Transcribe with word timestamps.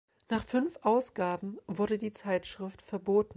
Nach 0.31 0.41
fünf 0.43 0.79
Ausgaben 0.81 1.59
wurde 1.67 1.99
die 1.99 2.11
Zeitschrift 2.11 2.81
verboten. 2.81 3.29